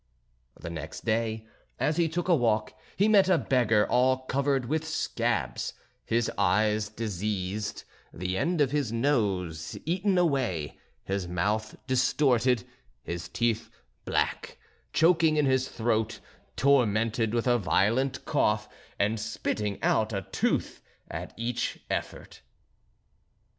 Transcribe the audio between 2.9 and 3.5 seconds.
he met a